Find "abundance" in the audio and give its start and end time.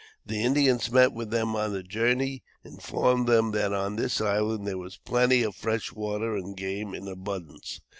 7.07-7.81